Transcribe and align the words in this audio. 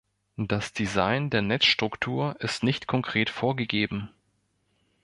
Das 0.39 0.73
Design 0.73 1.29
der 1.29 1.43
Netzstruktur 1.43 2.35
ist 2.39 2.63
nicht 2.63 2.87
konkret 2.87 3.29
vorgegeben. 3.29 4.09